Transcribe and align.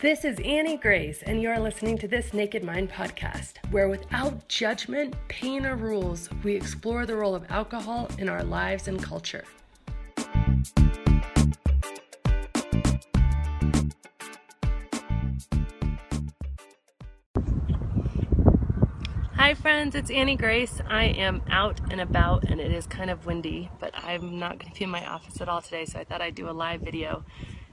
This 0.00 0.24
is 0.24 0.38
Annie 0.44 0.76
Grace, 0.76 1.24
and 1.24 1.42
you 1.42 1.50
are 1.50 1.58
listening 1.58 1.98
to 1.98 2.06
this 2.06 2.32
Naked 2.32 2.62
Mind 2.62 2.88
podcast, 2.88 3.54
where 3.72 3.88
without 3.88 4.46
judgment, 4.46 5.16
pain, 5.26 5.66
or 5.66 5.74
rules, 5.74 6.30
we 6.44 6.54
explore 6.54 7.04
the 7.04 7.16
role 7.16 7.34
of 7.34 7.44
alcohol 7.50 8.08
in 8.16 8.28
our 8.28 8.44
lives 8.44 8.86
and 8.86 9.02
culture. 9.02 9.42
Hi, 19.34 19.54
friends, 19.54 19.96
it's 19.96 20.12
Annie 20.12 20.36
Grace. 20.36 20.80
I 20.88 21.06
am 21.06 21.42
out 21.50 21.80
and 21.90 22.00
about, 22.00 22.44
and 22.44 22.60
it 22.60 22.70
is 22.70 22.86
kind 22.86 23.10
of 23.10 23.26
windy, 23.26 23.68
but 23.80 23.92
I'm 23.96 24.38
not 24.38 24.60
going 24.60 24.72
to 24.72 24.78
be 24.78 24.84
in 24.84 24.90
my 24.90 25.04
office 25.04 25.40
at 25.40 25.48
all 25.48 25.60
today, 25.60 25.86
so 25.86 25.98
I 25.98 26.04
thought 26.04 26.22
I'd 26.22 26.36
do 26.36 26.48
a 26.48 26.52
live 26.52 26.82
video 26.82 27.24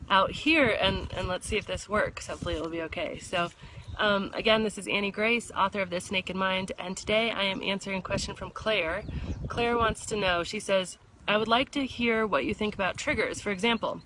out 0.09 0.31
here 0.31 0.69
and, 0.69 1.11
and 1.13 1.27
let's 1.27 1.47
see 1.47 1.57
if 1.57 1.65
this 1.65 1.89
works. 1.89 2.27
Hopefully 2.27 2.55
it'll 2.55 2.69
be 2.69 2.81
okay. 2.83 3.19
So 3.19 3.49
um, 3.97 4.31
again, 4.33 4.63
this 4.63 4.77
is 4.77 4.87
Annie 4.87 5.11
Grace, 5.11 5.51
author 5.55 5.81
of 5.81 5.89
This 5.89 6.11
Naked 6.11 6.35
Mind, 6.35 6.73
and 6.77 6.97
today 6.97 7.31
I 7.31 7.43
am 7.43 7.63
answering 7.63 7.99
a 7.99 8.01
question 8.01 8.35
from 8.35 8.51
Claire. 8.51 9.03
Claire 9.47 9.77
wants 9.77 10.05
to 10.07 10.17
know, 10.17 10.43
she 10.43 10.59
says, 10.59 10.97
I 11.27 11.37
would 11.37 11.47
like 11.47 11.71
to 11.71 11.85
hear 11.85 12.27
what 12.27 12.45
you 12.45 12.53
think 12.53 12.75
about 12.75 12.97
triggers. 12.97 13.41
For 13.41 13.51
example, 13.51 14.01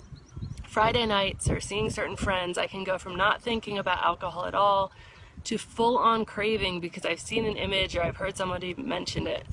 Friday 0.63 1.05
nights 1.05 1.49
or 1.49 1.59
seeing 1.59 1.89
certain 1.89 2.15
friends, 2.15 2.57
I 2.57 2.67
can 2.67 2.83
go 2.83 2.97
from 2.97 3.15
not 3.15 3.41
thinking 3.41 3.77
about 3.77 4.03
alcohol 4.03 4.45
at 4.45 4.53
all 4.53 4.91
to 5.45 5.57
full 5.57 5.97
on 5.97 6.23
craving 6.25 6.79
because 6.79 7.05
I've 7.05 7.19
seen 7.19 7.45
an 7.45 7.57
image 7.57 7.95
or 7.95 8.03
I've 8.03 8.17
heard 8.17 8.37
somebody 8.37 8.75
mention 8.75 9.25
it 9.25 9.47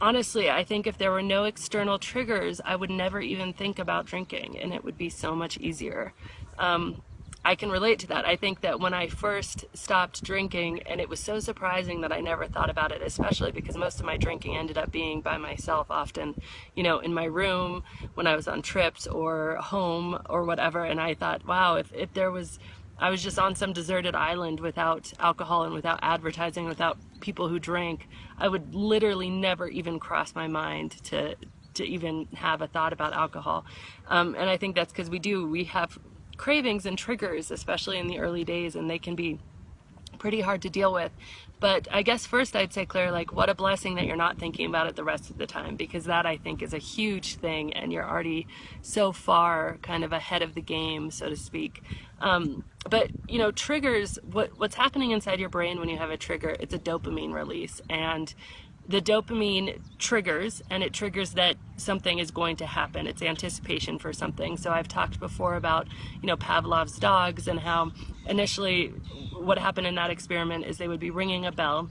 honestly, 0.00 0.50
I 0.50 0.64
think 0.64 0.86
if 0.86 0.98
there 0.98 1.10
were 1.10 1.22
no 1.22 1.44
external 1.44 1.98
triggers, 1.98 2.60
I 2.64 2.76
would 2.76 2.90
never 2.90 3.20
even 3.20 3.52
think 3.52 3.78
about 3.78 4.06
drinking 4.06 4.58
and 4.58 4.72
it 4.72 4.84
would 4.84 4.98
be 4.98 5.08
so 5.08 5.34
much 5.34 5.56
easier. 5.58 6.12
Um, 6.58 7.02
I 7.44 7.56
can 7.56 7.70
relate 7.70 7.98
to 8.00 8.06
that. 8.08 8.24
I 8.24 8.36
think 8.36 8.60
that 8.60 8.78
when 8.78 8.94
I 8.94 9.08
first 9.08 9.64
stopped 9.74 10.22
drinking, 10.22 10.82
and 10.86 11.00
it 11.00 11.08
was 11.08 11.18
so 11.18 11.40
surprising 11.40 12.02
that 12.02 12.12
I 12.12 12.20
never 12.20 12.46
thought 12.46 12.70
about 12.70 12.92
it, 12.92 13.02
especially 13.02 13.50
because 13.50 13.76
most 13.76 13.98
of 13.98 14.06
my 14.06 14.16
drinking 14.16 14.56
ended 14.56 14.78
up 14.78 14.92
being 14.92 15.22
by 15.22 15.38
myself, 15.38 15.90
often, 15.90 16.40
you 16.76 16.84
know, 16.84 17.00
in 17.00 17.12
my 17.12 17.24
room 17.24 17.82
when 18.14 18.28
I 18.28 18.36
was 18.36 18.46
on 18.46 18.62
trips 18.62 19.08
or 19.08 19.56
home 19.56 20.22
or 20.30 20.44
whatever. 20.44 20.84
And 20.84 21.00
I 21.00 21.14
thought, 21.14 21.44
wow, 21.44 21.74
if, 21.76 21.92
if 21.92 22.14
there 22.14 22.30
was 22.30 22.60
I 22.98 23.10
was 23.10 23.20
just 23.20 23.36
on 23.36 23.56
some 23.56 23.72
deserted 23.72 24.14
island 24.14 24.60
without 24.60 25.12
alcohol 25.18 25.64
and 25.64 25.74
without 25.74 25.98
advertising, 26.02 26.66
without 26.66 26.98
people 27.22 27.48
who 27.48 27.58
drank. 27.58 28.08
I 28.36 28.48
would 28.48 28.74
literally 28.74 29.30
never 29.30 29.68
even 29.68 29.98
cross 29.98 30.34
my 30.34 30.48
mind 30.48 31.02
to 31.04 31.36
to 31.74 31.84
even 31.86 32.28
have 32.34 32.60
a 32.60 32.66
thought 32.66 32.92
about 32.92 33.14
alcohol. 33.14 33.64
Um, 34.08 34.34
and 34.34 34.50
I 34.50 34.58
think 34.58 34.74
that's 34.76 34.92
because 34.92 35.08
we 35.08 35.18
do. 35.18 35.48
We 35.48 35.64
have 35.64 35.98
cravings 36.36 36.84
and 36.84 36.98
triggers, 36.98 37.50
especially 37.50 37.98
in 37.98 38.08
the 38.08 38.18
early 38.18 38.44
days, 38.44 38.76
and 38.76 38.90
they 38.90 38.98
can 38.98 39.14
be 39.14 39.38
pretty 40.22 40.40
hard 40.40 40.62
to 40.62 40.70
deal 40.70 40.92
with. 40.92 41.10
But 41.58 41.88
I 41.90 42.02
guess 42.02 42.26
first 42.26 42.54
I'd 42.54 42.72
say, 42.72 42.86
Claire, 42.86 43.10
like, 43.10 43.32
what 43.32 43.48
a 43.48 43.54
blessing 43.54 43.96
that 43.96 44.06
you're 44.06 44.16
not 44.16 44.38
thinking 44.38 44.66
about 44.66 44.86
it 44.86 44.94
the 44.94 45.02
rest 45.02 45.30
of 45.30 45.36
the 45.36 45.46
time, 45.46 45.74
because 45.74 46.04
that 46.04 46.26
I 46.26 46.36
think 46.36 46.62
is 46.62 46.72
a 46.72 46.78
huge 46.78 47.34
thing, 47.36 47.72
and 47.72 47.92
you're 47.92 48.08
already 48.08 48.46
so 48.82 49.10
far 49.10 49.78
kind 49.82 50.04
of 50.04 50.12
ahead 50.12 50.42
of 50.42 50.54
the 50.54 50.60
game, 50.60 51.10
so 51.10 51.28
to 51.28 51.36
speak. 51.36 51.82
Um, 52.20 52.64
but 52.88 53.10
you 53.28 53.38
know, 53.38 53.50
triggers. 53.50 54.18
What 54.30 54.58
what's 54.58 54.76
happening 54.76 55.10
inside 55.10 55.40
your 55.40 55.48
brain 55.48 55.80
when 55.80 55.88
you 55.88 55.98
have 55.98 56.10
a 56.10 56.16
trigger? 56.16 56.56
It's 56.60 56.74
a 56.74 56.78
dopamine 56.78 57.32
release, 57.32 57.80
and 57.90 58.32
the 58.88 59.00
dopamine 59.00 59.80
triggers 59.98 60.62
and 60.68 60.82
it 60.82 60.92
triggers 60.92 61.32
that 61.34 61.56
something 61.76 62.18
is 62.18 62.32
going 62.32 62.56
to 62.56 62.66
happen 62.66 63.06
it's 63.06 63.22
anticipation 63.22 63.96
for 63.96 64.12
something 64.12 64.56
so 64.56 64.72
i've 64.72 64.88
talked 64.88 65.20
before 65.20 65.54
about 65.54 65.86
you 66.20 66.26
know 66.26 66.36
pavlov's 66.36 66.98
dogs 66.98 67.46
and 67.46 67.60
how 67.60 67.92
initially 68.26 68.92
what 69.42 69.58
happened 69.58 69.86
in 69.86 69.94
that 69.96 70.10
experiment 70.10 70.64
is 70.64 70.78
they 70.78 70.88
would 70.88 71.00
be 71.00 71.10
ringing 71.10 71.46
a 71.46 71.52
bell 71.52 71.88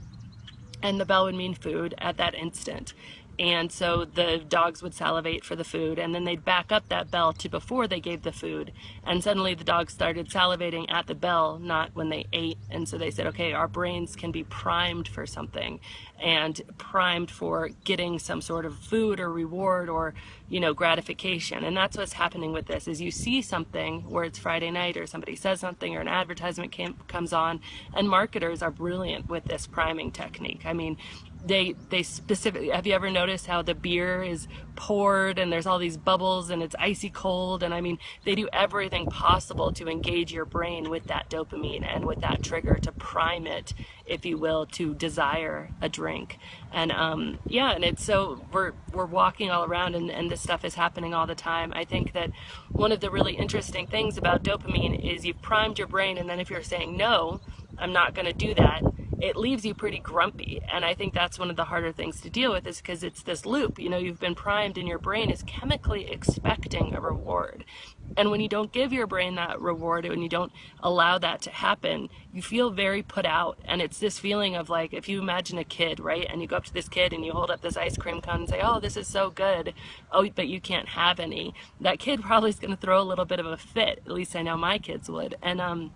and 0.82 1.00
the 1.00 1.04
bell 1.04 1.24
would 1.24 1.34
mean 1.34 1.54
food 1.54 1.94
at 1.98 2.16
that 2.16 2.34
instant 2.34 2.94
and 3.38 3.72
so 3.72 4.04
the 4.04 4.42
dogs 4.46 4.82
would 4.82 4.94
salivate 4.94 5.44
for 5.44 5.56
the 5.56 5.64
food 5.64 5.98
and 5.98 6.14
then 6.14 6.24
they'd 6.24 6.44
back 6.44 6.70
up 6.70 6.88
that 6.88 7.10
bell 7.10 7.32
to 7.32 7.48
before 7.48 7.88
they 7.88 8.00
gave 8.00 8.22
the 8.22 8.32
food. 8.32 8.72
And 9.04 9.22
suddenly 9.22 9.54
the 9.54 9.64
dogs 9.64 9.94
started 9.94 10.28
salivating 10.28 10.90
at 10.90 11.06
the 11.06 11.14
bell 11.14 11.58
not 11.58 11.90
when 11.94 12.10
they 12.10 12.26
ate. 12.32 12.58
And 12.70 12.86
so 12.88 12.98
they 12.98 13.10
said 13.10 13.26
okay 13.28 13.52
our 13.52 13.68
brains 13.68 14.16
can 14.16 14.32
be 14.32 14.44
primed 14.44 15.08
for 15.08 15.26
something 15.26 15.80
and 16.20 16.60
primed 16.76 17.30
for 17.30 17.70
getting 17.84 18.18
some 18.18 18.40
sort 18.40 18.64
of 18.66 18.78
food 18.78 19.18
or 19.18 19.32
reward 19.32 19.88
or 19.88 20.14
you 20.48 20.60
know 20.60 20.74
gratification. 20.74 21.64
And 21.64 21.74
that's 21.74 21.96
what's 21.96 22.12
happening 22.12 22.52
with 22.52 22.66
this 22.66 22.86
is 22.86 23.00
you 23.00 23.10
see 23.10 23.40
something 23.40 24.08
where 24.10 24.24
it's 24.24 24.38
friday 24.38 24.70
night 24.70 24.98
or 24.98 25.06
somebody 25.06 25.36
says 25.36 25.58
something 25.58 25.96
or 25.96 26.00
an 26.00 26.08
advertisement 26.08 26.70
came, 26.70 26.94
comes 27.08 27.32
on 27.32 27.60
and 27.94 28.08
marketers 28.08 28.62
are 28.62 28.70
brilliant 28.70 29.28
with 29.30 29.44
this 29.44 29.66
priming 29.66 30.10
technique. 30.10 30.62
I 30.66 30.74
mean 30.74 30.98
they 31.44 31.74
they 31.90 32.02
specifically 32.02 32.70
have 32.70 32.86
you 32.86 32.94
ever 32.94 33.10
noticed 33.10 33.46
how 33.46 33.62
the 33.62 33.74
beer 33.74 34.22
is 34.22 34.46
poured 34.76 35.38
and 35.38 35.52
there's 35.52 35.66
all 35.66 35.78
these 35.78 35.96
bubbles 35.96 36.50
and 36.50 36.62
it's 36.62 36.74
icy 36.78 37.10
cold? 37.10 37.62
And 37.62 37.74
i 37.74 37.80
mean 37.80 37.98
they 38.24 38.34
do 38.34 38.48
everything 38.52 39.06
possible 39.06 39.72
to 39.72 39.88
engage 39.88 40.32
your 40.32 40.44
brain 40.44 40.90
with 40.90 41.04
that 41.04 41.28
dopamine 41.30 41.84
and 41.84 42.04
with 42.04 42.20
that 42.20 42.42
trigger 42.42 42.74
to 42.82 42.92
prime 42.92 43.46
it 43.46 43.74
if 44.06 44.24
you 44.24 44.36
will 44.38 44.66
to 44.66 44.94
desire 44.94 45.70
a 45.80 45.88
drink. 45.88 46.38
And 46.72 46.92
um, 46.92 47.38
yeah 47.46 47.72
and 47.72 47.84
it's 47.84 48.04
so 48.04 48.44
we're 48.52 48.72
we're 48.92 49.06
walking 49.06 49.50
all 49.50 49.64
around 49.64 49.94
and, 49.94 50.10
and 50.10 50.30
this 50.30 50.40
stuff 50.40 50.64
is 50.64 50.74
happening 50.74 51.14
all 51.14 51.26
the 51.26 51.34
time. 51.34 51.72
I 51.74 51.84
think 51.84 52.12
that 52.12 52.30
one 52.70 52.92
of 52.92 53.00
the 53.00 53.10
really 53.10 53.34
interesting 53.34 53.86
things 53.86 54.16
about 54.16 54.42
dopamine 54.42 55.14
is 55.14 55.24
you've 55.24 55.42
primed 55.42 55.78
your 55.78 55.88
brain 55.88 56.18
and 56.18 56.28
then 56.28 56.40
if 56.40 56.50
you're 56.50 56.62
saying 56.62 56.96
no 56.96 57.40
i'm 57.78 57.92
not 57.92 58.14
going 58.14 58.26
to 58.26 58.32
do 58.32 58.54
that 58.54 58.82
it 59.22 59.36
leaves 59.36 59.64
you 59.64 59.72
pretty 59.72 60.00
grumpy. 60.00 60.60
And 60.70 60.84
I 60.84 60.94
think 60.94 61.14
that's 61.14 61.38
one 61.38 61.48
of 61.48 61.54
the 61.54 61.64
harder 61.64 61.92
things 61.92 62.20
to 62.22 62.28
deal 62.28 62.50
with 62.50 62.66
is 62.66 62.78
because 62.78 63.04
it's 63.04 63.22
this 63.22 63.46
loop. 63.46 63.78
You 63.78 63.88
know, 63.88 63.96
you've 63.96 64.18
been 64.18 64.34
primed 64.34 64.76
and 64.76 64.88
your 64.88 64.98
brain 64.98 65.30
is 65.30 65.44
chemically 65.44 66.10
expecting 66.10 66.92
a 66.92 67.00
reward. 67.00 67.64
And 68.16 68.32
when 68.32 68.40
you 68.40 68.48
don't 68.48 68.72
give 68.72 68.92
your 68.92 69.06
brain 69.06 69.36
that 69.36 69.60
reward, 69.60 70.08
when 70.08 70.22
you 70.22 70.28
don't 70.28 70.50
allow 70.82 71.18
that 71.18 71.40
to 71.42 71.50
happen, 71.50 72.08
you 72.32 72.42
feel 72.42 72.70
very 72.70 73.00
put 73.00 73.24
out. 73.24 73.58
And 73.64 73.80
it's 73.80 74.00
this 74.00 74.18
feeling 74.18 74.56
of 74.56 74.68
like, 74.68 74.92
if 74.92 75.08
you 75.08 75.20
imagine 75.20 75.56
a 75.56 75.64
kid, 75.64 76.00
right? 76.00 76.26
And 76.28 76.42
you 76.42 76.48
go 76.48 76.56
up 76.56 76.64
to 76.64 76.74
this 76.74 76.88
kid 76.88 77.12
and 77.12 77.24
you 77.24 77.30
hold 77.30 77.52
up 77.52 77.60
this 77.60 77.76
ice 77.76 77.96
cream 77.96 78.20
cone 78.20 78.40
and 78.40 78.48
say, 78.48 78.60
oh, 78.60 78.80
this 78.80 78.96
is 78.96 79.06
so 79.06 79.30
good. 79.30 79.72
Oh, 80.10 80.28
but 80.34 80.48
you 80.48 80.60
can't 80.60 80.88
have 80.88 81.20
any. 81.20 81.54
That 81.80 82.00
kid 82.00 82.22
probably 82.22 82.50
is 82.50 82.58
going 82.58 82.74
to 82.74 82.76
throw 82.76 83.00
a 83.00 83.04
little 83.04 83.24
bit 83.24 83.38
of 83.38 83.46
a 83.46 83.56
fit. 83.56 84.02
At 84.04 84.12
least 84.12 84.34
I 84.34 84.42
know 84.42 84.56
my 84.56 84.78
kids 84.78 85.08
would. 85.08 85.36
And, 85.40 85.60
um, 85.60 85.92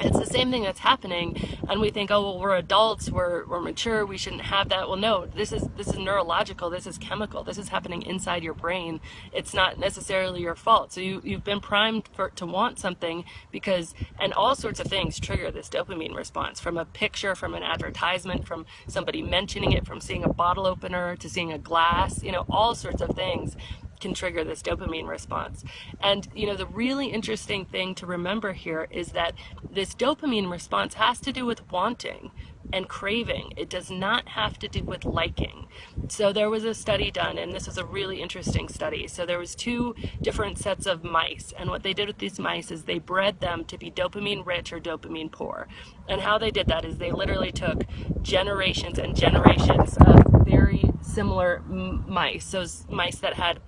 it's 0.00 0.18
the 0.18 0.26
same 0.26 0.50
thing 0.50 0.62
that's 0.62 0.80
happening 0.80 1.58
and 1.68 1.80
we 1.80 1.90
think 1.90 2.10
oh 2.10 2.22
well 2.22 2.38
we're 2.38 2.56
adults 2.56 3.10
we're, 3.10 3.46
we're 3.46 3.60
mature 3.60 4.04
we 4.04 4.16
shouldn't 4.16 4.42
have 4.42 4.68
that. 4.68 4.88
Well 4.88 4.96
no 4.96 5.26
this 5.26 5.52
is 5.52 5.68
this 5.76 5.88
is 5.88 5.98
neurological 5.98 6.70
this 6.70 6.86
is 6.86 6.98
chemical 6.98 7.44
this 7.44 7.58
is 7.58 7.68
happening 7.68 8.02
inside 8.02 8.42
your 8.42 8.54
brain. 8.54 9.00
It's 9.32 9.54
not 9.54 9.78
necessarily 9.78 10.40
your 10.40 10.54
fault. 10.54 10.92
So 10.92 11.00
you, 11.00 11.20
you've 11.24 11.44
been 11.44 11.60
primed 11.60 12.08
for 12.12 12.30
to 12.30 12.46
want 12.46 12.78
something 12.78 13.24
because 13.50 13.94
and 14.18 14.32
all 14.32 14.54
sorts 14.54 14.80
of 14.80 14.86
things 14.86 15.18
trigger 15.20 15.50
this 15.50 15.68
dopamine 15.68 16.14
response 16.14 16.60
from 16.60 16.76
a 16.76 16.84
picture 16.84 17.34
from 17.34 17.54
an 17.54 17.62
advertisement 17.62 18.46
from 18.46 18.66
somebody 18.86 19.22
mentioning 19.22 19.72
it 19.72 19.86
from 19.86 20.00
seeing 20.00 20.24
a 20.24 20.32
bottle 20.32 20.66
opener 20.66 21.16
to 21.16 21.28
seeing 21.28 21.52
a 21.52 21.58
glass 21.58 22.22
you 22.22 22.32
know 22.32 22.44
all 22.50 22.74
sorts 22.74 23.00
of 23.00 23.14
things 23.14 23.56
can 24.00 24.14
trigger 24.14 24.44
this 24.44 24.62
dopamine 24.62 25.08
response. 25.08 25.64
And, 26.00 26.28
you 26.34 26.46
know, 26.46 26.56
the 26.56 26.66
really 26.66 27.08
interesting 27.08 27.64
thing 27.64 27.94
to 27.96 28.06
remember 28.06 28.52
here 28.52 28.86
is 28.90 29.08
that 29.12 29.34
this 29.70 29.94
dopamine 29.94 30.50
response 30.50 30.94
has 30.94 31.20
to 31.20 31.32
do 31.32 31.46
with 31.46 31.70
wanting 31.70 32.30
and 32.72 32.88
craving. 32.88 33.52
It 33.56 33.68
does 33.68 33.90
not 33.90 34.28
have 34.28 34.58
to 34.60 34.68
do 34.68 34.82
with 34.82 35.04
liking. 35.04 35.68
So 36.08 36.32
there 36.32 36.50
was 36.50 36.64
a 36.64 36.74
study 36.74 37.10
done 37.10 37.38
and 37.38 37.52
this 37.52 37.66
was 37.66 37.78
a 37.78 37.84
really 37.84 38.20
interesting 38.22 38.68
study. 38.68 39.06
So 39.06 39.26
there 39.26 39.38
was 39.38 39.54
two 39.54 39.94
different 40.20 40.58
sets 40.58 40.86
of 40.86 41.04
mice 41.04 41.52
and 41.58 41.70
what 41.70 41.82
they 41.82 41.92
did 41.92 42.08
with 42.08 42.18
these 42.18 42.38
mice 42.38 42.70
is 42.70 42.84
they 42.84 42.98
bred 42.98 43.40
them 43.40 43.64
to 43.66 43.78
be 43.78 43.90
dopamine 43.90 44.44
rich 44.46 44.72
or 44.72 44.80
dopamine 44.80 45.30
poor. 45.30 45.68
And 46.08 46.20
how 46.20 46.38
they 46.38 46.50
did 46.50 46.66
that 46.68 46.84
is 46.84 46.98
they 46.98 47.12
literally 47.12 47.52
took 47.52 47.84
generations 48.22 48.98
and 48.98 49.14
generations 49.14 49.96
of 49.98 50.44
very 50.44 50.84
similar 51.00 51.60
mice. 51.60 52.44
So 52.44 52.64
mice 52.88 53.16
that 53.16 53.34
had 53.34 53.60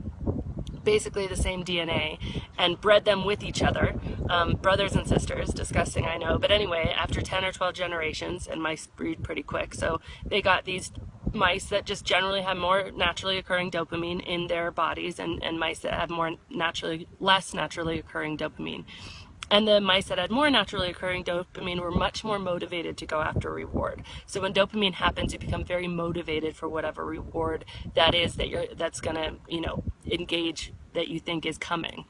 basically 0.87 1.27
the 1.27 1.37
same 1.37 1.65
DNA 1.65 2.19
and 2.57 2.81
bred 2.81 3.05
them 3.05 3.27
with 3.27 3.43
each 3.43 3.61
other, 3.61 3.97
um, 4.31 4.55
brothers 4.55 4.95
and 4.95 5.07
sisters. 5.07 5.51
Disgusting, 5.51 6.07
I 6.07 6.17
know. 6.17 6.39
But 6.39 6.51
anyway, 6.51 6.95
after 6.97 7.21
10 7.21 7.45
or 7.45 7.53
12 7.53 7.75
generations, 7.75 8.47
and 8.47 8.63
mice 8.63 8.87
breed 8.87 9.23
pretty 9.23 9.43
quick, 9.43 9.75
so 9.75 10.01
they 10.25 10.41
got 10.41 10.65
these 10.65 10.93
mice 11.33 11.67
that 11.67 11.85
just 11.85 12.05
generally 12.05 12.41
have 12.41 12.57
more 12.57 12.91
naturally 12.93 13.37
occurring 13.37 13.71
dopamine 13.71 14.25
in 14.25 14.47
their 14.47 14.71
bodies 14.71 15.19
and, 15.19 15.43
and 15.43 15.59
mice 15.59 15.81
that 15.81 15.93
have 15.93 16.09
more 16.09 16.37
naturally 16.49 17.09
less 17.19 17.53
naturally 17.53 17.99
occurring 17.99 18.39
dopamine 18.39 18.85
and 19.51 19.67
the 19.67 19.81
mice 19.81 20.07
that 20.07 20.19
had 20.19 20.31
more 20.31 20.51
naturally 20.51 20.91
occurring 20.91 21.25
dopamine 21.25 21.81
were 21.81 21.91
much 21.91 22.25
more 22.25 22.39
motivated 22.39 22.97
to 22.99 23.07
go 23.07 23.21
after 23.21 23.53
reward. 23.53 24.03
So 24.27 24.41
when 24.41 24.53
dopamine 24.53 24.95
happens, 24.95 25.33
you 25.33 25.39
become 25.39 25.65
very 25.65 25.89
motivated 25.89 26.57
for 26.57 26.69
whatever 26.69 27.05
reward 27.05 27.65
that 27.95 28.15
is 28.15 28.37
that 28.37 28.49
you're 28.49 28.67
that's 28.75 29.01
gonna 29.01 29.37
you 29.49 29.61
know 29.61 29.85
engage 30.11 30.73
that 30.95 31.09
you 31.09 31.21
think 31.21 31.47
is 31.47 31.59
coming. 31.59 32.05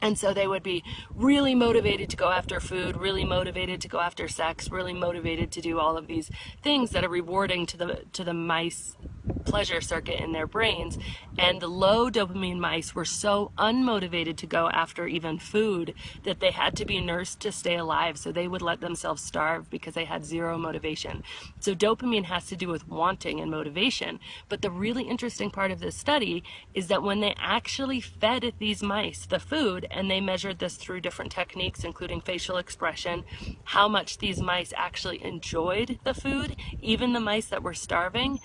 And 0.00 0.18
so 0.18 0.34
they 0.34 0.46
would 0.46 0.62
be 0.62 0.84
really 1.14 1.54
motivated 1.54 2.10
to 2.10 2.16
go 2.16 2.28
after 2.30 2.60
food, 2.60 2.96
really 2.96 3.24
motivated 3.24 3.80
to 3.82 3.88
go 3.88 4.00
after 4.00 4.28
sex, 4.28 4.70
really 4.70 4.92
motivated 4.92 5.50
to 5.52 5.62
do 5.62 5.78
all 5.78 5.96
of 5.96 6.08
these 6.08 6.30
things 6.62 6.90
that 6.90 7.04
are 7.04 7.08
rewarding 7.08 7.64
to 7.66 7.76
the 7.76 8.04
to 8.12 8.24
the 8.24 8.34
mice 8.34 8.96
pleasure 9.44 9.80
circuit 9.80 10.20
in 10.20 10.32
their 10.32 10.46
brains. 10.46 10.98
And 11.38 11.60
the 11.60 11.68
low 11.68 12.10
dopamine 12.10 12.58
mice 12.58 12.94
were 12.94 13.04
so 13.04 13.52
unmotivated 13.58 14.36
to 14.38 14.46
go 14.46 14.68
after 14.70 15.06
even 15.06 15.38
food 15.38 15.94
that 16.22 16.40
they 16.40 16.50
had 16.50 16.76
to 16.76 16.84
be 16.84 17.00
nursed 17.00 17.40
to 17.40 17.52
stay 17.52 17.76
alive. 17.76 18.18
So 18.18 18.32
they 18.32 18.48
would 18.48 18.62
let 18.62 18.80
themselves 18.80 19.22
starve 19.22 19.70
because 19.70 19.94
they 19.94 20.04
had 20.04 20.24
zero 20.24 20.58
motivation. 20.58 21.22
So 21.60 21.74
dopamine 21.74 22.24
has 22.24 22.46
to 22.46 22.56
do 22.56 22.68
with 22.68 22.88
wanting 22.88 23.40
and 23.40 23.50
motivation. 23.50 24.20
But 24.48 24.62
the 24.62 24.70
really 24.70 25.04
interesting 25.04 25.50
part 25.50 25.70
of 25.70 25.80
this 25.80 25.96
study 25.96 26.44
is 26.72 26.88
that 26.88 27.02
when 27.02 27.20
they 27.20 27.34
actually 27.38 28.00
fed 28.00 28.52
these 28.58 28.82
mice 28.82 29.26
the 29.26 29.38
food, 29.38 29.86
and 29.90 30.10
they 30.10 30.20
measured 30.20 30.58
this 30.58 30.76
through 30.76 31.00
different 31.00 31.32
techniques, 31.32 31.84
including 31.84 32.20
facial 32.20 32.56
expression, 32.56 33.24
how 33.64 33.88
much 33.88 34.18
these 34.18 34.40
mice 34.40 34.72
actually 34.76 35.22
enjoyed 35.24 35.98
the 36.04 36.14
food, 36.14 36.56
even 36.80 37.12
the 37.12 37.20
mice 37.20 37.46
that 37.46 37.62
were 37.62 37.74
starving, 37.74 38.40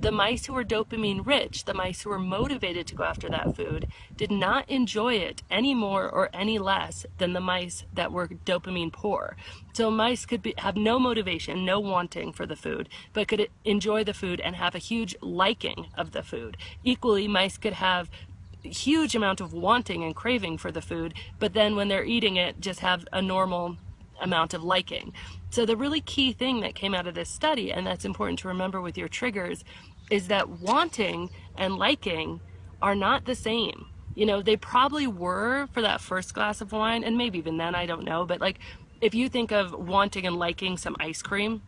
the 0.00 0.10
mice 0.10 0.46
who 0.46 0.54
were 0.54 0.64
dopamine 0.64 1.26
rich, 1.26 1.64
the 1.64 1.74
mice 1.74 2.02
who 2.02 2.10
were 2.10 2.18
motivated 2.18 2.86
to 2.86 2.94
go 2.94 3.04
after 3.04 3.28
that 3.28 3.54
food, 3.54 3.88
did 4.16 4.30
not 4.30 4.68
enjoy 4.70 5.14
it 5.14 5.42
any 5.50 5.74
more 5.74 6.08
or 6.08 6.30
any 6.32 6.58
less 6.58 7.04
than 7.18 7.34
the 7.34 7.40
mice 7.40 7.84
that 7.92 8.10
were 8.10 8.28
dopamine 8.28 8.92
poor. 8.92 9.36
So 9.74 9.90
mice 9.90 10.24
could 10.24 10.42
be, 10.42 10.54
have 10.58 10.76
no 10.76 10.98
motivation, 10.98 11.64
no 11.64 11.80
wanting 11.80 12.32
for 12.32 12.46
the 12.46 12.56
food, 12.56 12.88
but 13.12 13.28
could 13.28 13.48
enjoy 13.64 14.04
the 14.04 14.14
food 14.14 14.40
and 14.40 14.56
have 14.56 14.74
a 14.74 14.78
huge 14.78 15.14
liking 15.20 15.88
of 15.96 16.12
the 16.12 16.22
food. 16.22 16.56
Equally, 16.82 17.28
mice 17.28 17.58
could 17.58 17.74
have 17.74 18.10
huge 18.62 19.14
amount 19.14 19.40
of 19.40 19.52
wanting 19.52 20.02
and 20.02 20.14
craving 20.14 20.58
for 20.58 20.72
the 20.72 20.82
food, 20.82 21.14
but 21.38 21.52
then 21.52 21.76
when 21.76 21.88
they're 21.88 22.04
eating 22.04 22.36
it, 22.36 22.60
just 22.60 22.80
have 22.80 23.06
a 23.12 23.22
normal 23.22 23.76
amount 24.20 24.54
of 24.54 24.62
liking. 24.62 25.12
So 25.50 25.66
the 25.66 25.76
really 25.76 26.00
key 26.00 26.32
thing 26.32 26.60
that 26.60 26.74
came 26.74 26.94
out 26.94 27.06
of 27.06 27.14
this 27.14 27.28
study, 27.28 27.72
and 27.72 27.86
that's 27.86 28.04
important 28.04 28.38
to 28.40 28.48
remember 28.48 28.80
with 28.80 28.96
your 28.96 29.08
triggers, 29.08 29.64
is 30.10 30.28
that 30.28 30.48
wanting 30.48 31.30
and 31.56 31.76
liking 31.76 32.40
are 32.82 32.94
not 32.94 33.24
the 33.24 33.34
same. 33.34 33.86
You 34.14 34.26
know, 34.26 34.42
they 34.42 34.56
probably 34.56 35.06
were 35.06 35.68
for 35.72 35.82
that 35.82 36.00
first 36.00 36.34
glass 36.34 36.60
of 36.60 36.72
wine, 36.72 37.04
and 37.04 37.16
maybe 37.16 37.38
even 37.38 37.56
then, 37.56 37.74
I 37.74 37.86
don't 37.86 38.04
know. 38.04 38.24
But 38.24 38.40
like, 38.40 38.58
if 39.00 39.14
you 39.14 39.28
think 39.28 39.50
of 39.52 39.72
wanting 39.72 40.26
and 40.26 40.36
liking 40.36 40.76
some 40.76 40.96
ice 41.00 41.22
cream, 41.22 41.62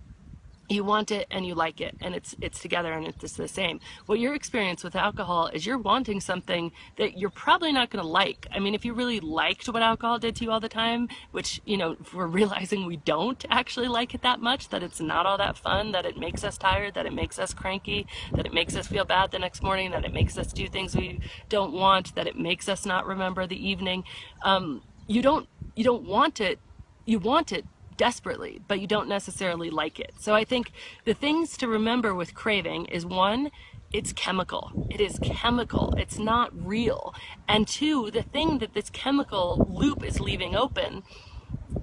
you 0.73 0.85
want 0.85 1.11
it 1.11 1.27
and 1.31 1.47
you 1.47 1.55
like 1.55 1.81
it 1.81 1.97
and 2.01 2.15
it's 2.15 2.35
it's 2.41 2.61
together 2.61 2.93
and 2.93 3.07
it's 3.07 3.35
the 3.35 3.49
same. 3.49 3.81
What 4.07 4.19
your 4.19 4.35
experience 4.35 4.83
with 4.85 4.97
alcohol 4.97 5.49
is 5.49 5.67
you're 5.67 5.79
wanting 5.79 6.21
something 6.21 6.73
that 6.97 7.19
you're 7.19 7.31
probably 7.31 7.73
not 7.73 7.91
going 7.91 8.03
to 8.03 8.09
like. 8.09 8.47
I 8.51 8.59
mean 8.59 8.75
if 8.75 8.85
you 8.85 8.95
really 8.95 9.21
liked 9.21 9.67
what 9.69 9.83
alcohol 9.83 10.19
did 10.19 10.37
to 10.37 10.45
you 10.45 10.51
all 10.51 10.61
the 10.61 10.69
time 10.69 11.09
which 11.31 11.61
you 11.65 11.77
know 11.77 11.97
we're 12.15 12.27
realizing 12.27 12.87
we 12.87 12.97
don't 12.97 13.45
actually 13.51 13.89
like 13.89 14.15
it 14.15 14.23
that 14.23 14.41
much 14.41 14.69
that 14.71 14.83
it's 14.83 15.01
not 15.01 15.27
all 15.27 15.39
that 15.39 15.57
fun 15.57 15.93
that 15.93 16.07
it 16.07 16.17
makes 16.17 16.45
us 16.45 16.59
tired 16.59 16.95
that 16.95 17.07
it 17.07 17.13
makes 17.13 17.39
us 17.39 17.55
cranky 17.55 18.07
that 18.33 18.47
it 18.47 18.53
makes 18.53 18.77
us 18.77 18.87
feel 18.87 19.05
bad 19.05 19.31
the 19.31 19.39
next 19.39 19.63
morning 19.63 19.91
that 19.91 20.05
it 20.05 20.13
makes 20.13 20.39
us 20.39 20.53
do 20.53 20.69
things 20.69 20.97
we 20.97 21.21
don't 21.49 21.73
want 21.73 22.15
that 22.15 22.27
it 22.27 22.39
makes 22.39 22.69
us 22.69 22.87
not 22.87 23.07
remember 23.07 23.47
the 23.47 23.69
evening. 23.69 24.05
Um, 24.43 24.83
you 25.07 25.23
don't 25.23 25.49
you 25.75 25.85
don't 25.85 26.05
want 26.05 26.41
it 26.41 26.59
you 27.05 27.19
want 27.19 27.53
it 27.53 27.65
desperately, 27.97 28.61
but 28.69 28.81
you 28.81 28.87
don't 28.87 29.09
necessarily 29.09 29.71
like 29.71 30.01
it. 30.01 30.15
So 30.19 30.35
I 30.35 30.45
think 30.45 30.73
the 31.05 31.15
things 31.15 31.57
to 31.59 31.69
remember 31.69 32.15
with 32.15 32.35
craving 32.35 32.87
is 32.87 33.07
one, 33.07 33.51
it's 33.93 34.13
chemical. 34.13 34.89
It 34.91 35.01
is 35.01 35.19
chemical. 35.23 35.95
It's 35.99 36.19
not 36.19 36.51
real. 36.55 37.15
And 37.47 37.69
two, 37.69 38.11
the 38.11 38.23
thing 38.23 38.59
that 38.59 38.73
this 38.73 38.89
chemical 38.89 39.67
loop 39.71 40.03
is 40.03 40.19
leaving 40.19 40.57
open 40.57 41.03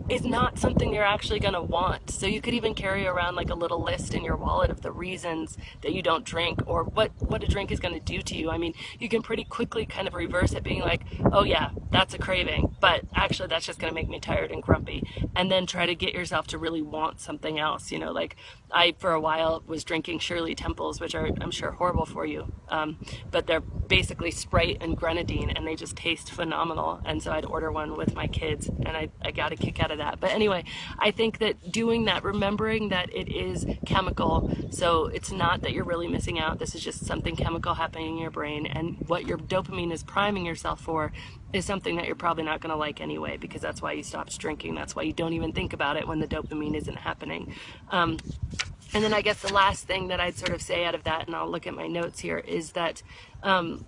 is 0.09 0.23
not 0.25 0.57
something 0.57 0.93
you're 0.93 1.03
actually 1.03 1.39
going 1.39 1.53
to 1.53 1.61
want. 1.61 2.09
So 2.09 2.25
you 2.25 2.41
could 2.41 2.53
even 2.53 2.73
carry 2.73 3.05
around 3.05 3.35
like 3.35 3.49
a 3.49 3.55
little 3.55 3.81
list 3.81 4.13
in 4.13 4.23
your 4.23 4.35
wallet 4.35 4.71
of 4.71 4.81
the 4.81 4.91
reasons 4.91 5.57
that 5.81 5.93
you 5.93 6.01
don't 6.01 6.25
drink 6.25 6.61
or 6.65 6.83
what 6.83 7.11
what 7.19 7.43
a 7.43 7.47
drink 7.47 7.71
is 7.71 7.79
going 7.79 7.93
to 7.93 7.99
do 7.99 8.21
to 8.21 8.35
you. 8.35 8.49
I 8.49 8.57
mean, 8.57 8.73
you 8.99 9.07
can 9.07 9.21
pretty 9.21 9.43
quickly 9.43 9.85
kind 9.85 10.07
of 10.07 10.13
reverse 10.13 10.53
it 10.53 10.63
being 10.63 10.81
like, 10.81 11.03
"Oh 11.31 11.43
yeah, 11.43 11.71
that's 11.91 12.13
a 12.13 12.17
craving, 12.17 12.75
but 12.79 13.01
actually 13.15 13.47
that's 13.47 13.65
just 13.65 13.79
going 13.79 13.91
to 13.91 13.95
make 13.95 14.09
me 14.09 14.19
tired 14.19 14.51
and 14.51 14.63
grumpy." 14.63 15.03
And 15.35 15.51
then 15.51 15.65
try 15.65 15.85
to 15.85 15.95
get 15.95 16.13
yourself 16.13 16.47
to 16.47 16.57
really 16.57 16.81
want 16.81 17.19
something 17.19 17.59
else, 17.59 17.91
you 17.91 17.99
know, 17.99 18.11
like 18.11 18.35
I 18.71 18.95
for 18.97 19.11
a 19.11 19.21
while 19.21 19.63
was 19.67 19.83
drinking 19.83 20.19
Shirley 20.19 20.55
Temples, 20.55 20.99
which 20.99 21.15
are 21.15 21.29
I'm 21.39 21.51
sure 21.51 21.71
horrible 21.71 22.05
for 22.05 22.25
you. 22.25 22.51
Um, 22.69 22.97
but 23.31 23.47
they're 23.47 23.61
basically 23.61 24.31
Sprite 24.31 24.77
and 24.81 24.97
grenadine 24.97 25.49
and 25.51 25.67
they 25.67 25.75
just 25.75 25.95
taste 25.95 26.31
phenomenal. 26.31 27.01
And 27.05 27.21
so 27.21 27.31
I'd 27.31 27.45
order 27.45 27.71
one 27.71 27.95
with 27.95 28.15
my 28.15 28.27
kids 28.27 28.67
and 28.67 28.89
I 28.89 29.09
I 29.21 29.31
got 29.31 29.51
a 29.51 29.55
kick 29.55 29.78
out 29.79 29.91
of 29.91 29.97
that. 29.99 30.19
But 30.19 30.31
anyway, 30.31 30.63
I 30.97 31.11
think 31.11 31.39
that 31.39 31.71
doing 31.71 32.05
that, 32.05 32.23
remembering 32.23 32.89
that 32.89 33.13
it 33.13 33.29
is 33.29 33.65
chemical, 33.85 34.51
so 34.71 35.05
it's 35.07 35.31
not 35.31 35.61
that 35.61 35.73
you're 35.73 35.83
really 35.83 36.07
missing 36.07 36.39
out. 36.39 36.59
This 36.59 36.75
is 36.75 36.83
just 36.83 37.05
something 37.05 37.35
chemical 37.35 37.73
happening 37.73 38.09
in 38.09 38.17
your 38.17 38.31
brain, 38.31 38.65
and 38.65 38.97
what 39.07 39.25
your 39.25 39.37
dopamine 39.37 39.91
is 39.91 40.03
priming 40.03 40.45
yourself 40.45 40.81
for 40.81 41.11
is 41.51 41.65
something 41.65 41.95
that 41.95 42.05
you're 42.05 42.15
probably 42.15 42.43
not 42.43 42.59
going 42.59 42.69
to 42.69 42.75
like 42.75 43.01
anyway, 43.01 43.37
because 43.37 43.61
that's 43.61 43.81
why 43.81 43.93
you 43.93 44.03
stopped 44.03 44.37
drinking. 44.37 44.75
That's 44.75 44.95
why 44.95 45.03
you 45.03 45.13
don't 45.13 45.33
even 45.33 45.51
think 45.51 45.73
about 45.73 45.97
it 45.97 46.07
when 46.07 46.19
the 46.19 46.27
dopamine 46.27 46.75
isn't 46.75 46.97
happening. 46.97 47.55
Um, 47.89 48.17
and 48.93 49.03
then 49.03 49.13
I 49.13 49.21
guess 49.21 49.41
the 49.41 49.53
last 49.53 49.85
thing 49.85 50.07
that 50.07 50.19
I'd 50.19 50.37
sort 50.37 50.53
of 50.53 50.61
say 50.61 50.85
out 50.85 50.95
of 50.95 51.03
that, 51.05 51.27
and 51.27 51.35
I'll 51.35 51.49
look 51.49 51.67
at 51.67 51.73
my 51.73 51.87
notes 51.87 52.19
here, 52.19 52.37
is 52.37 52.71
that 52.73 53.01
um, 53.43 53.85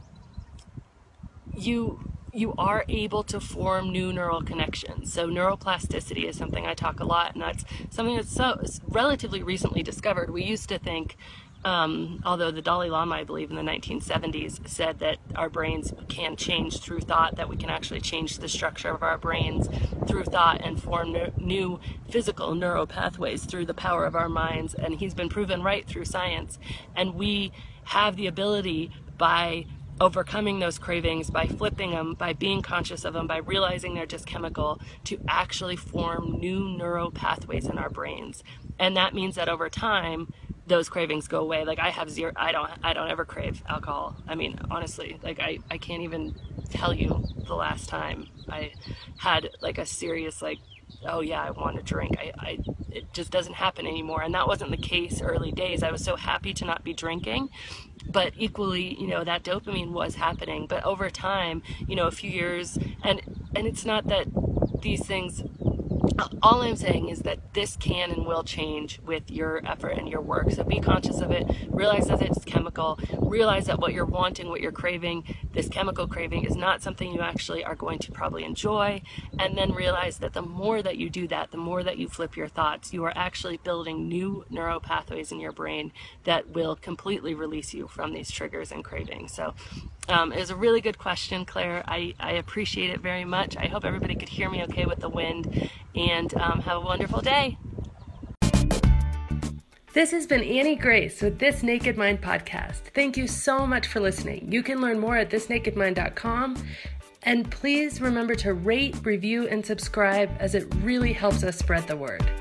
you 1.56 2.11
you 2.34 2.54
are 2.58 2.86
able 2.88 3.24
to 3.24 3.40
form 3.40 3.92
new 3.92 4.14
neural 4.14 4.42
connections. 4.42 5.12
So 5.12 5.28
neuroplasticity 5.28 6.24
is 6.24 6.38
something 6.38 6.66
I 6.66 6.74
talk 6.74 7.00
a 7.00 7.06
lot, 7.06 7.34
and 7.34 7.42
that's 7.42 7.66
something 7.90 8.16
that's 8.16 8.34
so 8.34 8.62
relatively 8.88 9.44
recently 9.44 9.84
discovered. 9.84 10.30
We 10.30 10.44
used 10.44 10.70
to 10.70 10.80
think, 10.80 11.18
um, 11.66 12.22
although 12.26 12.50
the 12.50 12.62
Dalai 12.62 12.90
Lama, 12.90 13.16
I 13.16 13.24
believe, 13.24 13.50
in 13.50 13.58
the 13.58 13.62
1970s, 13.62 14.68
said 14.68 15.00
that 15.00 15.18
our 15.36 15.50
brains 15.50 15.94
can 16.08 16.36
change 16.36 16.80
through 16.80 17.02
thought, 17.02 17.36
that 17.36 17.50
we 17.50 17.58
can 17.58 17.70
actually 17.70 18.02
change 18.02 18.38
the 18.38 18.48
structure 18.48 18.90
of 18.90 19.04
our 19.04 19.18
brains 19.18 19.68
through 20.08 20.24
thought 20.24 20.62
and 20.64 20.82
form 20.82 21.16
new 21.38 21.80
physical 22.10 22.56
neural 22.56 22.88
pathways 22.88 23.44
through 23.44 23.66
the 23.66 23.74
power 23.74 24.06
of 24.06 24.16
our 24.16 24.30
minds. 24.30 24.74
And 24.74 24.96
he's 24.96 25.14
been 25.14 25.30
proven 25.30 25.62
right 25.62 25.86
through 25.86 26.06
science. 26.06 26.58
And 26.96 27.16
we 27.16 27.52
have 27.84 28.16
the 28.16 28.28
ability 28.28 28.92
by 29.18 29.66
overcoming 30.02 30.58
those 30.58 30.80
cravings 30.80 31.30
by 31.30 31.46
flipping 31.46 31.92
them, 31.92 32.16
by 32.16 32.34
being 32.34 32.64
conscious 32.64 33.06
of 33.06 33.14
them, 33.14 33.28
by 33.28 33.38
realizing 33.38 33.94
they're 33.94 34.08
just 34.08 34.26
chemical, 34.26 34.82
to 35.04 35.20
actually 35.28 35.76
form 35.76 36.40
new 36.40 36.68
neural 36.68 37.12
pathways 37.12 37.68
in 37.68 37.78
our 37.78 37.90
brains. 37.90 38.44
And 38.80 38.98
that 38.98 39.14
means 39.14 39.36
that 39.36 39.48
over 39.48 39.70
time, 39.70 40.34
those 40.66 40.90
cravings 40.90 41.28
go 41.28 41.42
away. 41.42 41.66
Like 41.66 41.78
I 41.78 41.92
have 41.92 42.10
zero, 42.10 42.32
I 42.36 42.52
don't, 42.52 42.72
I 42.84 42.94
don't 42.94 43.10
ever 43.10 43.26
crave 43.26 43.62
alcohol. 43.70 44.16
I 44.28 44.34
mean, 44.34 44.58
honestly, 44.72 45.20
like 45.22 45.40
I, 45.40 45.60
I 45.70 45.78
can't 45.78 46.02
even 46.02 46.34
tell 46.72 46.96
you 46.96 47.24
the 47.46 47.54
last 47.54 47.88
time 47.88 48.28
I 48.50 48.72
had 49.18 49.50
like 49.62 49.78
a 49.78 49.86
serious 49.86 50.42
like 50.42 50.58
oh 51.06 51.22
yeah, 51.22 51.42
I 51.42 51.52
want 51.52 51.78
to 51.78 51.84
drink. 51.84 52.18
I, 52.20 52.32
I, 52.38 52.60
it 52.92 53.14
just 53.14 53.32
doesn't 53.32 53.54
happen 53.54 53.86
anymore. 53.86 54.22
And 54.22 54.34
that 54.34 54.48
wasn't 54.48 54.72
the 54.72 54.78
case 54.78 55.22
early 55.22 55.52
days. 55.52 55.84
I 55.84 55.92
was 55.92 56.04
so 56.04 56.16
happy 56.16 56.54
to 56.56 56.66
not 56.66 56.84
be 56.84 56.94
drinking. 56.94 57.50
But 58.10 58.34
equally, 58.38 59.00
you 59.00 59.08
know, 59.08 59.24
that 59.24 59.44
dopamine 59.44 59.92
was 59.92 60.16
happening. 60.16 60.68
But 60.68 60.84
over 60.84 61.10
time, 61.10 61.62
you 61.88 61.96
know, 61.96 62.08
a 62.08 62.12
few 62.12 62.30
years, 62.30 62.78
and 63.04 63.22
and 63.56 63.68
it's 63.68 63.86
not 63.86 64.08
that 64.08 64.28
these 64.82 65.06
things 65.06 65.44
all 66.42 66.62
I'm 66.62 66.76
saying 66.76 67.10
is 67.10 67.20
that 67.20 67.54
this 67.54 67.76
can 67.76 68.12
and 68.12 68.26
will 68.26 68.44
change 68.44 69.00
with 69.06 69.30
your 69.30 69.62
effort 69.66 69.98
and 69.98 70.08
your 70.08 70.22
work. 70.22 70.52
So 70.52 70.64
be 70.64 70.80
conscious 70.80 71.22
of 71.22 71.32
it. 71.32 71.46
Realize 71.70 72.08
that 72.08 72.22
it's 72.22 72.44
chemical. 72.44 73.00
Realize 73.20 73.66
that 73.68 73.80
what 73.80 73.94
you're 73.94 74.06
wanting, 74.06 74.50
what 74.50 74.62
you're 74.62 74.72
craving, 74.72 75.24
this 75.54 75.68
chemical 75.70 76.08
craving 76.08 76.46
is 76.46 76.56
not 76.56 76.82
something 76.82 77.12
you 77.12 77.22
actually 77.22 77.64
are 77.64 77.76
going 77.76 78.00
to 78.00 78.12
probably 78.12 78.44
enjoy. 78.44 79.02
And 79.40 79.58
then 79.58 79.74
realize 79.74 80.18
that 80.20 80.34
the 80.34 80.42
more 80.42 80.82
that 80.82 80.98
you 80.98 81.10
do 81.10 81.28
that, 81.28 81.52
the 81.52 81.58
more 81.58 81.84
that 81.84 81.98
you 81.98 82.08
flip 82.08 82.36
your 82.36 82.48
thoughts, 82.48 82.94
you 82.94 83.04
are 83.04 83.14
actually 83.16 83.58
building 83.58 84.08
new 84.08 84.46
neural 84.50 84.80
pathways 84.80 85.32
in 85.32 85.40
your 85.40 85.52
brain 85.52 85.92
that 86.24 86.50
will 86.50 86.76
completely 86.76 87.34
release 87.34 87.74
you 87.74 87.88
from 87.88 88.14
these 88.14 88.32
triggers 88.32 88.72
and 88.72 88.84
cravings. 88.84 89.34
So 89.34 89.54
um, 90.10 90.32
it 90.34 90.40
was 90.40 90.50
a 90.50 90.56
really 90.56 90.82
good 90.82 90.98
question, 90.98 91.46
Claire. 91.46 91.84
I, 91.88 92.14
I 92.20 92.34
appreciate 92.34 92.90
it 92.90 93.02
very 93.02 93.26
much. 93.26 93.56
I 93.58 93.68
hope 93.68 93.86
everybody 93.86 94.16
could 94.16 94.30
hear 94.30 94.50
me 94.50 94.64
okay 94.64 94.86
with 94.86 95.00
the 95.00 95.10
wind 95.10 95.70
and 95.96 96.34
um, 96.36 96.62
have 96.62 96.78
a 96.78 96.82
wonderful 96.82 97.22
day. 97.22 97.58
This 99.94 100.12
has 100.12 100.26
been 100.26 100.42
Annie 100.42 100.78
Grace 100.78 101.22
with 101.22 101.38
This 101.38 101.64
Naked 101.64 101.98
Mind 101.98 102.22
podcast. 102.22 102.80
Thank 102.96 103.18
you 103.18 103.28
so 103.28 103.68
much 103.68 103.88
for 103.88 104.00
listening. 104.00 104.50
You 104.50 104.64
can 104.64 104.80
learn 104.80 105.00
more 105.00 105.18
at 105.18 105.30
thisnakedmind.com. 105.30 106.66
And 107.24 107.52
please 107.52 108.02
remember 108.02 108.34
to 108.36 108.54
rate, 108.54 108.96
review, 109.04 109.48
and 109.48 109.66
subscribe 109.66 110.32
as 110.40 110.56
it 110.56 110.74
really 110.76 111.14
helps 111.14 111.44
us 111.44 111.58
spread 111.58 111.88
the 111.88 111.98
word. 111.98 112.41